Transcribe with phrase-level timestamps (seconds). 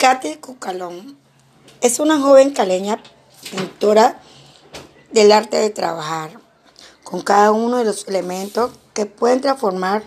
[0.00, 1.18] Katy Cucalón
[1.82, 3.02] es una joven caleña
[3.50, 4.18] pintora
[5.12, 6.40] del arte de trabajar
[7.04, 10.02] con cada uno de los elementos que pueden transformar,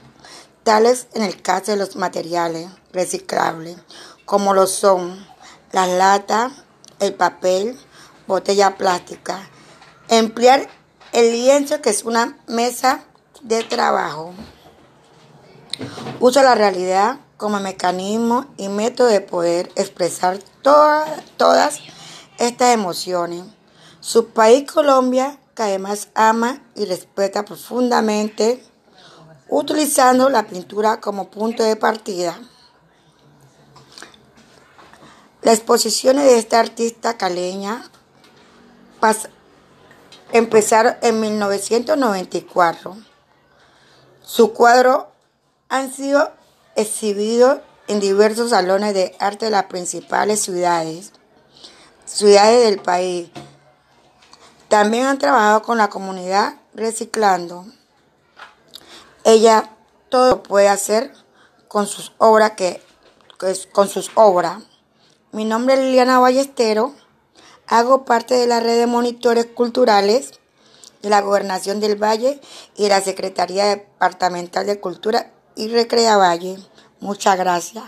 [0.64, 3.78] tales en el caso de los materiales reciclables,
[4.26, 5.28] como lo son
[5.71, 6.54] las latas,
[7.00, 7.78] el papel,
[8.25, 9.48] botella plástica.
[10.07, 10.68] Emplear
[11.12, 13.04] el lienzo, que es una mesa
[13.44, 14.34] de trabajo.
[16.20, 21.80] Usa la realidad como mecanismo y método de poder expresar todas
[22.38, 23.44] estas emociones.
[23.99, 28.63] Su país, Colombia, que además ama y respeta profundamente,
[29.49, 32.39] utilizando la pintura como punto de partida.
[35.41, 37.84] Las exposiciones de esta artista caleña
[40.31, 42.97] empezaron en 1994.
[44.22, 45.11] Su cuadro
[45.67, 46.31] han sido
[46.76, 51.12] exhibidos en diversos salones de arte de las principales ciudades,
[52.05, 53.30] ciudades del país.
[54.70, 57.66] También han trabajado con la comunidad reciclando.
[59.23, 59.70] Ella
[60.09, 61.14] todo puede hacer
[61.67, 62.81] con sus obras que,
[63.72, 64.64] con sus obras.
[65.31, 66.94] Mi nombre es Liliana Ballestero.
[67.67, 70.40] Hago parte de la red de monitores culturales
[71.02, 72.40] de la Gobernación del Valle
[72.75, 76.58] y de la Secretaría Departamental de Cultura y Recrea Valle.
[77.04, 77.84] Muchas gracias.